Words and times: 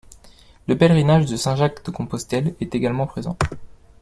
Le 0.67 0.75
Pèlerinage 0.75 1.27
de 1.27 1.35
Saint-Jacques-de-Compostelle 1.37 2.55
est 2.59 2.73
également 2.73 3.05
présent. 3.05 3.37